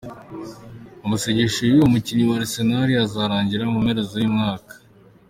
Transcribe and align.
Amasezerano 1.05 1.65
y'uwo 1.69 1.87
mukinyi 1.93 2.23
wa 2.29 2.35
Arsenal 2.39 2.89
azorangira 3.05 3.63
mu 3.71 3.77
mpera 3.85 4.01
z'uyu 4.09 4.33
mwaka. 4.35 4.73